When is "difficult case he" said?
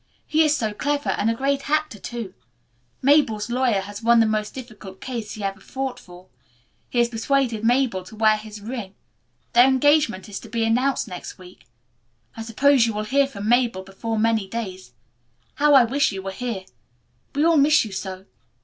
4.55-5.43